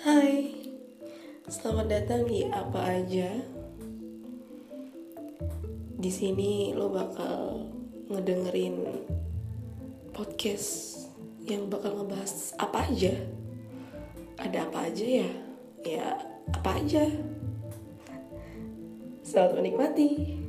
[0.00, 0.48] Hai,
[1.52, 3.28] selamat datang di apa aja.
[6.00, 7.68] Di sini lo bakal
[8.08, 9.04] ngedengerin
[10.16, 10.96] podcast
[11.44, 13.12] yang bakal ngebahas apa aja.
[14.40, 15.30] Ada apa aja ya?
[15.84, 16.16] Ya,
[16.56, 17.04] apa aja.
[19.20, 20.40] Selamat menikmati.